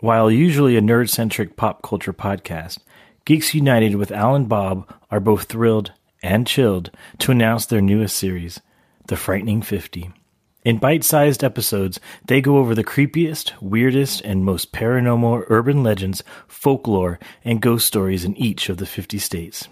While 0.00 0.30
usually 0.30 0.76
a 0.76 0.80
nerd 0.80 1.08
centric 1.08 1.56
pop 1.56 1.82
culture 1.82 2.12
podcast, 2.12 2.78
Geeks 3.24 3.54
United 3.54 3.94
with 3.94 4.10
Al 4.10 4.34
and 4.34 4.48
Bob 4.48 4.92
are 5.10 5.20
both 5.20 5.44
thrilled 5.44 5.92
and 6.22 6.46
chilled 6.46 6.90
to 7.20 7.30
announce 7.30 7.66
their 7.66 7.80
newest 7.80 8.16
series, 8.16 8.60
The 9.06 9.16
Frightening 9.16 9.62
50. 9.62 10.10
In 10.64 10.78
bite 10.78 11.04
sized 11.04 11.44
episodes, 11.44 12.00
they 12.26 12.40
go 12.40 12.58
over 12.58 12.74
the 12.74 12.82
creepiest, 12.82 13.52
weirdest, 13.60 14.22
and 14.22 14.44
most 14.44 14.72
paranormal 14.72 15.44
urban 15.48 15.82
legends, 15.82 16.24
folklore, 16.48 17.18
and 17.44 17.62
ghost 17.62 17.86
stories 17.86 18.24
in 18.24 18.36
each 18.36 18.68
of 18.68 18.78
the 18.78 18.86
50 18.86 19.18
states. 19.18 19.68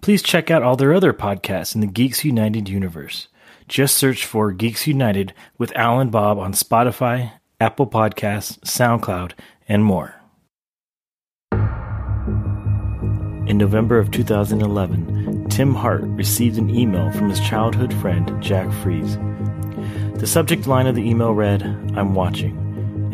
Please 0.00 0.22
check 0.22 0.50
out 0.50 0.62
all 0.62 0.76
their 0.76 0.92
other 0.92 1.12
podcasts 1.12 1.74
in 1.74 1.82
the 1.82 1.86
Geeks 1.86 2.24
United 2.24 2.68
universe. 2.68 3.28
Just 3.68 3.96
search 3.96 4.24
for 4.24 4.52
Geeks 4.52 4.86
United 4.86 5.34
with 5.58 5.74
Al 5.76 6.00
and 6.00 6.10
Bob 6.10 6.38
on 6.38 6.52
Spotify, 6.52 7.32
Apple 7.58 7.86
Podcasts, 7.86 8.58
SoundCloud, 8.60 9.32
and 9.66 9.82
more. 9.82 10.14
In 13.48 13.56
November 13.56 13.98
of 13.98 14.10
2011, 14.10 15.48
Tim 15.48 15.74
Hart 15.74 16.02
received 16.02 16.58
an 16.58 16.68
email 16.68 17.10
from 17.12 17.30
his 17.30 17.40
childhood 17.40 17.94
friend, 17.94 18.30
Jack 18.42 18.70
Fries. 18.82 19.16
The 20.18 20.26
subject 20.26 20.66
line 20.66 20.86
of 20.86 20.96
the 20.96 21.08
email 21.08 21.32
read, 21.32 21.62
I'm 21.96 22.14
watching, 22.14 22.58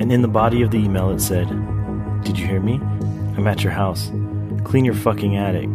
and 0.00 0.10
in 0.10 0.22
the 0.22 0.28
body 0.28 0.62
of 0.62 0.72
the 0.72 0.78
email 0.78 1.10
it 1.10 1.20
said, 1.20 1.46
Did 2.24 2.36
you 2.36 2.44
hear 2.44 2.60
me? 2.60 2.80
I'm 3.36 3.46
at 3.46 3.62
your 3.62 3.72
house. 3.72 4.10
Clean 4.64 4.84
your 4.84 4.94
fucking 4.94 5.36
attic. 5.36 5.68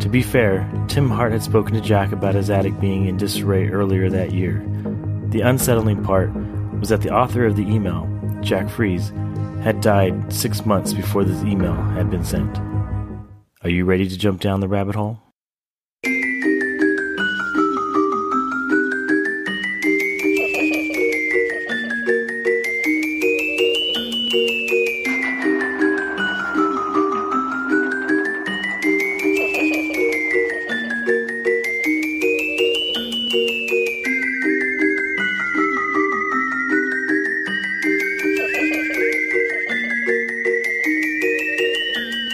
To 0.00 0.10
be 0.10 0.22
fair, 0.22 0.70
Tim 0.88 1.08
Hart 1.08 1.32
had 1.32 1.42
spoken 1.42 1.72
to 1.72 1.80
Jack 1.80 2.12
about 2.12 2.34
his 2.34 2.50
attic 2.50 2.78
being 2.78 3.06
in 3.06 3.16
disarray 3.16 3.70
earlier 3.70 4.10
that 4.10 4.32
year. 4.32 4.62
The 5.28 5.40
unsettling 5.40 6.04
part 6.04 6.30
was 6.84 6.90
that 6.90 7.00
the 7.00 7.08
author 7.08 7.46
of 7.46 7.56
the 7.56 7.62
email, 7.62 8.06
Jack 8.42 8.68
Fries, 8.68 9.08
had 9.62 9.80
died 9.80 10.30
six 10.30 10.66
months 10.66 10.92
before 10.92 11.24
this 11.24 11.42
email 11.42 11.72
had 11.72 12.10
been 12.10 12.22
sent. 12.22 12.58
Are 13.62 13.70
you 13.70 13.86
ready 13.86 14.06
to 14.06 14.18
jump 14.18 14.42
down 14.42 14.60
the 14.60 14.68
rabbit 14.68 14.94
hole? 14.94 15.23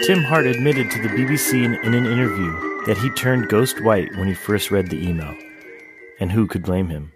Tim 0.03 0.23
Hart 0.23 0.47
admitted 0.47 0.89
to 0.89 1.01
the 1.03 1.09
BBC 1.09 1.63
in, 1.63 1.75
in, 1.75 1.93
an 1.93 2.07
interview 2.07 2.83
that 2.87 2.97
he 2.97 3.11
turned 3.11 3.49
ghost 3.49 3.83
white 3.83 4.09
when 4.17 4.27
he 4.27 4.33
first 4.33 4.71
read 4.71 4.89
the 4.89 5.07
email. 5.07 5.31
And 6.19 6.31
who 6.31 6.47
could 6.47 6.63
blame 6.63 6.89
him? 6.89 7.11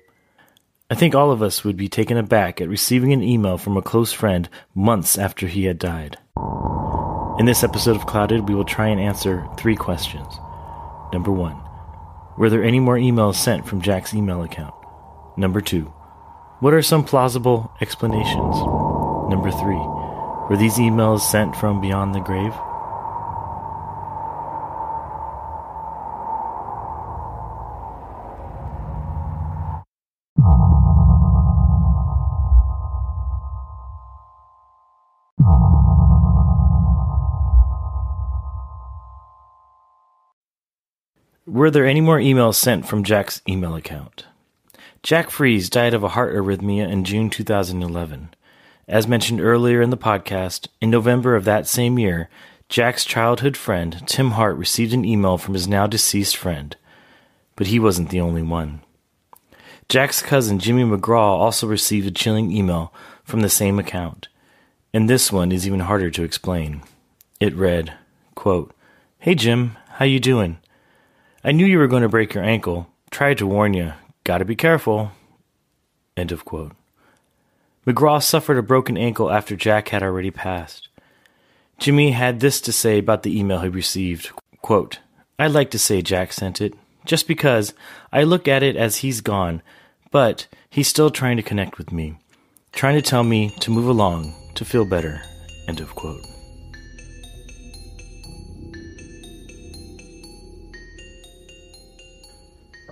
I 0.91 0.93
think 0.93 1.15
all 1.15 1.31
of 1.31 1.41
us 1.41 1.63
would 1.63 1.77
be 1.77 1.89
taken 1.89 2.15
aback 2.15 2.61
at 2.61 2.69
receiving 2.69 3.11
an 3.11 3.23
email 3.23 3.57
from 3.57 3.75
a 3.75 3.81
close 3.81 4.13
friend 4.13 4.47
months 4.75 5.17
after 5.17 5.47
he 5.47 5.65
had 5.65 5.79
died. 5.79 6.19
In 7.39 7.47
this 7.47 7.63
episode 7.63 7.95
of 7.95 8.05
Clouded, 8.05 8.47
we 8.47 8.53
will 8.53 8.63
try 8.63 8.89
and 8.89 9.01
answer 9.01 9.47
three 9.57 9.75
questions. 9.75 10.37
Number 11.11 11.31
one, 11.31 11.59
were 12.37 12.51
there 12.51 12.63
any 12.63 12.79
more 12.79 12.97
emails 12.97 13.35
sent 13.35 13.65
from 13.65 13.81
Jack's 13.81 14.13
email 14.13 14.43
account? 14.43 14.75
Number 15.37 15.59
two, 15.59 15.85
what 16.59 16.75
are 16.75 16.83
some 16.83 17.03
plausible 17.03 17.71
explanations? 17.81 18.55
Number 19.31 19.49
three, 19.49 19.81
were 20.49 20.57
these 20.57 20.75
emails 20.75 21.21
sent 21.21 21.55
from 21.55 21.81
beyond 21.81 22.13
the 22.13 22.19
grave? 22.19 22.53
Were 41.55 41.71
there 41.71 41.85
any 41.85 42.01
more 42.01 42.19
emails 42.19 42.55
sent 42.55 42.85
from 42.85 43.05
Jack's 43.05 43.41
email 43.47 43.75
account? 43.75 44.25
Jack 45.03 45.29
Fries 45.29 45.69
died 45.69 45.93
of 45.93 46.03
a 46.03 46.09
heart 46.09 46.35
arrhythmia 46.35 46.91
in 46.91 47.05
June 47.05 47.29
2011. 47.29 48.33
As 48.89 49.07
mentioned 49.07 49.39
earlier 49.39 49.81
in 49.81 49.89
the 49.89 49.95
podcast, 49.95 50.67
in 50.81 50.89
November 50.89 51.33
of 51.33 51.45
that 51.45 51.65
same 51.65 51.97
year, 51.97 52.27
Jack's 52.67 53.05
childhood 53.05 53.55
friend, 53.55 54.05
Tim 54.05 54.31
Hart, 54.31 54.57
received 54.57 54.91
an 54.91 55.05
email 55.05 55.37
from 55.37 55.53
his 55.53 55.65
now 55.65 55.87
deceased 55.87 56.35
friend. 56.35 56.75
But 57.55 57.67
he 57.67 57.79
wasn't 57.79 58.09
the 58.09 58.19
only 58.19 58.43
one. 58.43 58.81
Jack's 59.87 60.21
cousin, 60.21 60.59
Jimmy 60.59 60.83
McGraw, 60.83 61.39
also 61.39 61.67
received 61.67 62.05
a 62.05 62.11
chilling 62.11 62.51
email 62.51 62.93
from 63.23 63.39
the 63.39 63.49
same 63.49 63.79
account. 63.79 64.27
And 64.93 65.09
this 65.09 65.31
one 65.31 65.53
is 65.53 65.65
even 65.65 65.79
harder 65.79 66.11
to 66.11 66.23
explain. 66.23 66.81
It 67.39 67.55
read, 67.55 67.93
quote, 68.35 68.75
Hey 69.19 69.35
Jim, 69.35 69.77
how 69.91 70.03
you 70.03 70.19
doing? 70.19 70.57
I 71.45 71.51
knew 71.51 71.67
you 71.67 71.77
were 71.77 71.85
going 71.85 72.01
to 72.01 72.09
break 72.09 72.33
your 72.33 72.43
ankle. 72.43 72.87
Tried 73.11 73.37
to 73.37 73.45
warn 73.45 73.75
you. 73.75 73.93
Gotta 74.23 74.45
be 74.45 74.55
careful. 74.55 75.11
End 76.17 76.31
of 76.31 76.43
quote. 76.43 76.71
McGraw 77.85 78.21
suffered 78.21 78.57
a 78.57 78.63
broken 78.63 78.97
ankle 78.97 79.29
after 79.29 79.55
Jack 79.55 79.89
had 79.89 80.01
already 80.01 80.31
passed. 80.31 80.89
Jimmy 81.77 82.11
had 82.11 82.39
this 82.39 82.59
to 82.61 82.71
say 82.71 82.97
about 82.97 83.21
the 83.21 83.39
email 83.39 83.59
he 83.59 83.69
received 83.69 84.31
quote, 84.63 84.97
I'd 85.37 85.51
like 85.51 85.69
to 85.71 85.77
say 85.77 86.01
Jack 86.01 86.33
sent 86.33 86.59
it, 86.61 86.73
just 87.05 87.27
because 87.27 87.75
I 88.11 88.23
look 88.23 88.47
at 88.47 88.63
it 88.63 88.75
as 88.75 88.97
he's 88.97 89.21
gone, 89.21 89.61
but 90.09 90.47
he's 90.71 90.87
still 90.87 91.11
trying 91.11 91.37
to 91.37 91.43
connect 91.43 91.77
with 91.77 91.91
me, 91.91 92.17
trying 92.71 92.95
to 92.95 93.03
tell 93.03 93.23
me 93.23 93.51
to 93.59 93.69
move 93.69 93.87
along, 93.87 94.33
to 94.55 94.65
feel 94.65 94.85
better. 94.85 95.21
End 95.67 95.79
of 95.79 95.93
quote. 95.93 96.34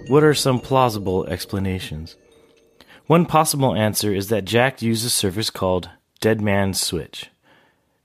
What 0.07 0.23
are 0.23 0.33
some 0.33 0.59
plausible 0.59 1.25
explanations? 1.27 2.17
One 3.07 3.25
possible 3.25 3.73
answer 3.73 4.13
is 4.13 4.27
that 4.29 4.43
Jack 4.43 4.81
used 4.81 5.05
a 5.05 5.09
service 5.09 5.49
called 5.49 5.89
Dead 6.19 6.41
Man's 6.41 6.81
Switch. 6.81 7.29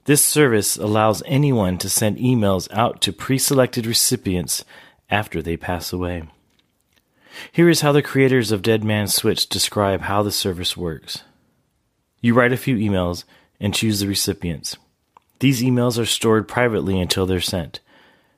This 0.04 0.24
service 0.24 0.76
allows 0.76 1.24
anyone 1.26 1.76
to 1.78 1.90
send 1.90 2.18
emails 2.18 2.68
out 2.72 3.00
to 3.02 3.12
pre 3.12 3.36
selected 3.36 3.84
recipients 3.84 4.64
after 5.10 5.42
they 5.42 5.56
pass 5.56 5.92
away. 5.92 6.22
Here 7.50 7.68
is 7.68 7.80
how 7.80 7.90
the 7.90 8.00
creators 8.00 8.52
of 8.52 8.62
Dead 8.62 8.84
Man's 8.84 9.14
Switch 9.14 9.48
describe 9.48 10.02
how 10.02 10.22
the 10.22 10.32
service 10.32 10.76
works. 10.76 11.24
You 12.20 12.32
write 12.32 12.52
a 12.52 12.56
few 12.56 12.76
emails 12.76 13.24
and 13.60 13.74
choose 13.74 13.98
the 13.98 14.06
recipients. 14.06 14.76
These 15.40 15.62
emails 15.62 16.00
are 16.00 16.06
stored 16.06 16.46
privately 16.46 17.00
until 17.00 17.26
they're 17.26 17.40
sent. 17.40 17.80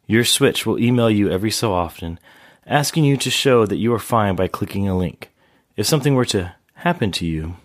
Your 0.06 0.24
switch 0.24 0.64
will 0.64 0.78
email 0.78 1.10
you 1.10 1.30
every 1.30 1.50
so 1.50 1.74
often 1.74 2.18
asking 2.66 3.04
you 3.04 3.16
to 3.16 3.30
show 3.30 3.66
that 3.66 3.76
you 3.76 3.92
are 3.92 3.98
fine 3.98 4.36
by 4.36 4.48
clicking 4.48 4.88
a 4.88 4.96
link. 4.96 5.30
If 5.76 5.86
something 5.86 6.14
were 6.14 6.24
to 6.26 6.54
happen 6.74 7.12
to 7.12 7.26
you, 7.26 7.56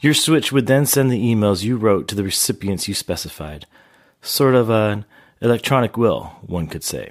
your 0.00 0.14
switch 0.14 0.52
would 0.52 0.66
then 0.66 0.86
send 0.86 1.10
the 1.10 1.34
emails 1.34 1.62
you 1.62 1.76
wrote 1.76 2.08
to 2.08 2.14
the 2.14 2.24
recipients 2.24 2.88
you 2.88 2.94
specified. 2.94 3.66
Sort 4.20 4.54
of 4.54 4.70
an 4.70 5.04
electronic 5.40 5.96
will, 5.96 6.36
one 6.42 6.66
could 6.66 6.84
say. 6.84 7.10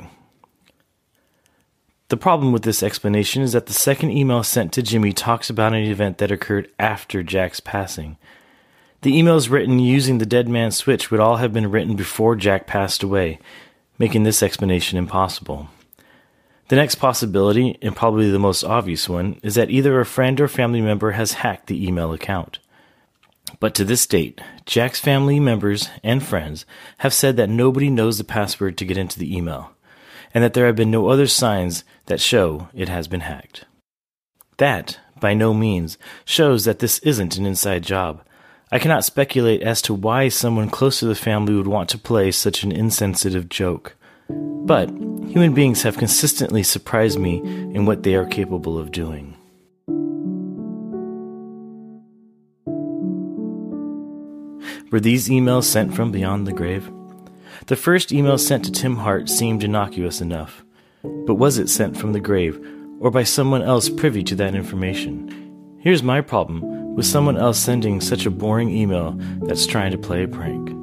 The 2.10 2.18
problem 2.18 2.52
with 2.52 2.64
this 2.64 2.84
explanation 2.84 3.42
is 3.42 3.54
that 3.54 3.68
the 3.68 3.74
second 3.74 4.12
email 4.12 4.44
sent 4.44 4.74
to 4.74 4.82
Jimmy 4.82 5.14
talks 5.14 5.50
about 5.50 5.74
an 5.74 5.84
event 5.84 6.18
that 6.18 6.32
occurred 6.32 6.70
after 6.78 7.24
Jack's 7.24 7.62
passing. 7.62 8.18
The 9.02 9.14
emails 9.14 9.50
written 9.50 9.80
using 9.80 10.18
the 10.18 10.26
dead 10.26 10.50
man's 10.50 10.76
switch 10.76 11.10
would 11.10 11.22
all 11.22 11.38
have 11.38 11.54
been 11.54 11.72
written 11.72 11.96
before 11.96 12.36
Jack 12.36 12.68
passed 12.68 13.02
away, 13.02 13.40
making 13.98 14.24
this 14.24 14.44
explanation 14.44 14.98
impossible. 14.98 15.70
The 16.72 16.78
next 16.78 16.96
possibility, 16.96 17.78
and 17.82 17.94
probably 17.94 18.32
the 18.32 18.40
most 18.40 18.64
obvious 18.64 19.10
one, 19.10 19.38
is 19.44 19.56
that 19.56 19.70
either 19.70 20.00
a 20.00 20.06
friend 20.06 20.40
or 20.40 20.48
family 20.48 20.80
member 20.80 21.12
has 21.12 21.34
hacked 21.34 21.68
the 21.68 21.86
email 21.86 22.14
account. 22.14 22.60
But 23.60 23.76
to 23.76 23.84
this 23.84 24.06
date, 24.06 24.40
Jack's 24.66 25.02
family 25.02 25.38
members 25.38 25.90
and 26.02 26.24
friends 26.24 26.66
have 27.00 27.14
said 27.14 27.36
that 27.36 27.50
nobody 27.50 27.90
knows 27.90 28.18
the 28.18 28.24
password 28.24 28.78
to 28.78 28.86
get 28.86 28.98
into 28.98 29.20
the 29.20 29.36
email, 29.36 29.72
and 30.34 30.46
that 30.46 30.54
there 30.54 30.66
have 30.66 30.78
been 30.78 30.90
no 30.90 31.10
other 31.10 31.28
signs 31.28 31.84
that 32.06 32.22
show 32.22 32.70
it 32.74 32.88
has 32.88 33.10
been 33.10 33.20
hacked. 33.20 33.66
That, 34.56 34.98
by 35.20 35.34
no 35.34 35.54
means, 35.54 35.98
shows 36.24 36.64
that 36.64 36.80
this 36.80 37.00
isn't 37.00 37.36
an 37.36 37.46
inside 37.46 37.84
job. 37.84 38.24
I 38.72 38.80
cannot 38.80 39.04
speculate 39.04 39.62
as 39.62 39.82
to 39.82 39.94
why 39.94 40.30
someone 40.30 40.70
close 40.70 41.00
to 41.00 41.06
the 41.06 41.16
family 41.16 41.54
would 41.54 41.68
want 41.68 41.90
to 41.90 41.98
play 41.98 42.32
such 42.32 42.64
an 42.64 42.72
insensitive 42.72 43.50
joke. 43.50 43.98
But 44.66 44.90
human 45.28 45.54
beings 45.54 45.84
have 45.84 45.98
consistently 45.98 46.64
surprised 46.64 47.20
me 47.20 47.38
in 47.40 47.86
what 47.86 48.04
they 48.04 48.16
are 48.16 48.26
capable 48.26 48.78
of 48.78 48.92
doing. 48.92 49.36
Were 54.92 55.00
these 55.00 55.30
emails 55.30 55.64
sent 55.64 55.94
from 55.94 56.12
beyond 56.12 56.46
the 56.46 56.52
grave? 56.52 56.92
The 57.68 57.76
first 57.76 58.12
email 58.12 58.38
sent 58.38 58.66
to 58.66 58.72
Tim 58.72 58.98
Hart 58.98 59.30
seemed 59.30 59.64
innocuous 59.64 60.20
enough. 60.20 60.66
But 61.04 61.36
was 61.36 61.58
it 61.58 61.70
sent 61.70 61.96
from 61.96 62.12
the 62.12 62.20
grave, 62.20 62.60
or 63.00 63.10
by 63.10 63.24
someone 63.24 63.62
else 63.62 63.90
privy 63.90 64.24
to 64.24 64.36
that 64.36 64.54
information? 64.54 65.78
Here's 65.80 66.04
my 66.04 66.22
problem 66.22 66.96
with 66.96 67.06
someone 67.06 67.38
else 67.38 67.58
sending 67.58 68.02
such 68.02 68.26
a 68.26 68.32
boring 68.32 68.70
email 68.70 69.14
that's 69.44 69.66
trying 69.66 69.92
to 69.92 69.98
play 69.98 70.24
a 70.24 70.28
prank. 70.28 70.81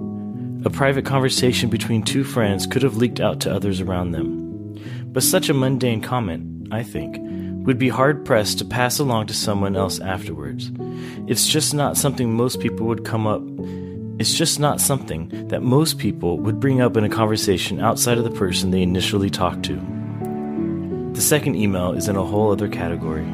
A 0.64 0.70
private 0.70 1.04
conversation 1.04 1.70
between 1.70 2.02
two 2.02 2.24
friends 2.24 2.66
could 2.66 2.82
have 2.82 2.96
leaked 2.96 3.20
out 3.20 3.38
to 3.40 3.54
others 3.54 3.80
around 3.80 4.10
them. 4.10 4.76
But 5.12 5.22
such 5.22 5.48
a 5.48 5.54
mundane 5.54 6.00
comment, 6.00 6.68
I 6.72 6.82
think, 6.82 7.16
would 7.64 7.78
be 7.78 7.88
hard 7.88 8.24
pressed 8.24 8.58
to 8.58 8.64
pass 8.64 8.98
along 8.98 9.28
to 9.28 9.34
someone 9.34 9.76
else 9.76 10.00
afterwards. 10.00 10.72
It's 11.28 11.46
just 11.46 11.74
not 11.74 11.96
something 11.96 12.32
most 12.32 12.58
people 12.58 12.86
would 12.88 13.04
come 13.04 13.24
up. 13.24 13.40
It's 14.20 14.34
just 14.34 14.58
not 14.58 14.80
something 14.80 15.46
that 15.46 15.62
most 15.62 15.96
people 15.96 16.38
would 16.38 16.58
bring 16.58 16.80
up 16.80 16.96
in 16.96 17.04
a 17.04 17.08
conversation 17.08 17.78
outside 17.78 18.18
of 18.18 18.24
the 18.24 18.30
person 18.32 18.72
they 18.72 18.82
initially 18.82 19.30
talked 19.30 19.62
to. 19.66 19.76
The 21.12 21.20
second 21.20 21.54
email 21.54 21.92
is 21.92 22.08
in 22.08 22.16
a 22.16 22.24
whole 22.24 22.50
other 22.50 22.68
category. 22.68 23.26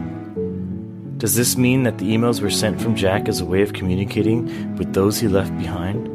Does 1.16 1.36
this 1.36 1.56
mean 1.56 1.84
that 1.84 1.96
the 1.96 2.14
emails 2.14 2.42
were 2.42 2.50
sent 2.50 2.82
from 2.82 2.96
Jack 2.96 3.28
as 3.28 3.40
a 3.40 3.46
way 3.46 3.62
of 3.62 3.72
communicating 3.72 4.76
with 4.76 4.92
those 4.92 5.18
he 5.18 5.28
left 5.28 5.56
behind? 5.56 6.13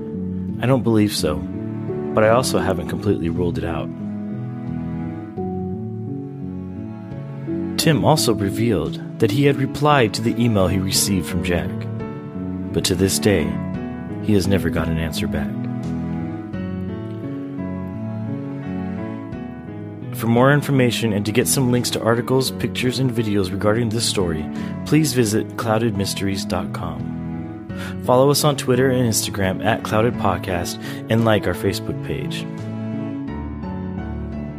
I 0.61 0.65
don't 0.65 0.83
believe 0.83 1.13
so, 1.13 1.37
but 2.13 2.23
I 2.23 2.29
also 2.29 2.59
haven't 2.59 2.89
completely 2.89 3.29
ruled 3.29 3.57
it 3.57 3.63
out. 3.63 3.89
Tim 7.77 8.03
also 8.03 8.33
revealed 8.33 9.01
that 9.19 9.31
he 9.31 9.45
had 9.45 9.55
replied 9.55 10.13
to 10.13 10.21
the 10.21 10.35
email 10.41 10.67
he 10.67 10.79
received 10.79 11.27
from 11.27 11.45
Jack, 11.45 11.71
but 12.73 12.83
to 12.85 12.95
this 12.95 13.19
day, 13.19 13.45
he 14.23 14.33
has 14.33 14.47
never 14.47 14.69
got 14.69 14.89
an 14.89 14.97
answer 14.97 15.27
back. 15.27 15.49
For 20.19 20.27
more 20.27 20.51
information 20.51 21.13
and 21.13 21.25
to 21.25 21.31
get 21.31 21.47
some 21.47 21.71
links 21.71 21.89
to 21.91 22.01
articles, 22.03 22.51
pictures, 22.51 22.99
and 22.99 23.09
videos 23.09 23.49
regarding 23.49 23.87
this 23.87 24.05
story, 24.05 24.45
please 24.85 25.13
visit 25.13 25.47
cloudedmysteries.com. 25.55 27.08
Follow 28.09 28.31
us 28.31 28.43
on 28.43 28.57
Twitter 28.57 28.89
and 28.89 29.07
Instagram 29.07 29.63
at 29.63 29.83
Clouded 29.83 30.15
Podcast 30.15 30.81
and 31.11 31.25
like 31.25 31.45
our 31.45 31.53
Facebook 31.53 32.03
page. 32.07 32.43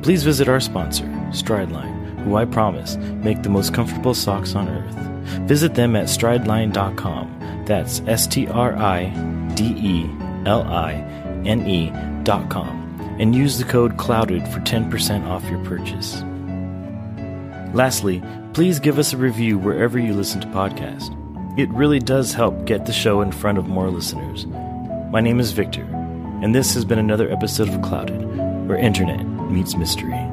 Please 0.04 0.22
visit 0.22 0.48
our 0.48 0.60
sponsor, 0.60 1.06
Strideline, 1.32 2.20
who 2.20 2.36
I 2.36 2.44
promise 2.44 2.94
make 2.96 3.42
the 3.42 3.48
most 3.48 3.74
comfortable 3.74 4.14
socks 4.14 4.54
on 4.54 4.68
earth. 4.68 4.94
Visit 5.48 5.74
them 5.74 5.96
at 5.96 6.04
strideline.com. 6.04 7.64
That's 7.66 8.02
S 8.06 8.28
T 8.28 8.46
R 8.46 8.76
I 8.76 9.06
D 9.56 9.64
E 9.64 10.08
L 10.46 10.62
I 10.62 10.92
N 11.44 11.66
E.com 11.66 13.16
and 13.18 13.34
use 13.34 13.58
the 13.58 13.64
code 13.64 13.96
CLOUDED 13.96 14.46
for 14.46 14.60
10% 14.60 15.26
off 15.26 15.42
your 15.50 15.64
purchase. 15.64 16.22
Lastly, 17.74 18.22
please 18.52 18.78
give 18.78 19.00
us 19.00 19.12
a 19.12 19.16
review 19.16 19.58
wherever 19.58 19.98
you 19.98 20.14
listen 20.14 20.40
to 20.40 20.46
podcasts. 20.46 21.16
It 21.56 21.68
really 21.70 21.98
does 21.98 22.32
help 22.32 22.64
get 22.64 22.86
the 22.86 22.92
show 22.92 23.20
in 23.20 23.32
front 23.32 23.58
of 23.58 23.66
more 23.66 23.90
listeners. 23.90 24.46
My 25.10 25.20
name 25.20 25.40
is 25.40 25.50
Victor, 25.50 25.82
and 26.42 26.54
this 26.54 26.74
has 26.74 26.84
been 26.84 27.00
another 27.00 27.28
episode 27.28 27.68
of 27.68 27.82
Clouded, 27.82 28.68
where 28.68 28.78
internet 28.78 29.26
meets 29.50 29.76
mystery. 29.76 30.29